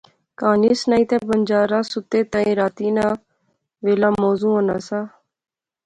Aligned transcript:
کہانی 0.39 0.71
سنائے 0.79 1.03
تہ 1.09 1.15
بنجاراں 1.27 1.83
ستے 1.91 2.19
تائیں 2.31 2.53
راتی 2.59 2.87
ناں 2.95 3.13
ویلا 3.83 4.09
موزوں 4.21 4.53
ہونا 4.55 4.77
سا 4.87 4.99